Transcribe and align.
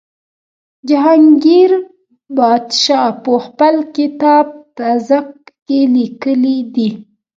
جهانګیر 0.89 1.71
پادشاه 2.37 3.09
په 3.23 3.33
خپل 3.45 3.75
کتاب 3.97 4.45
تزک 4.77 5.27
کې 5.67 5.79
لیکلي 5.95 6.57
دي. 6.75 6.89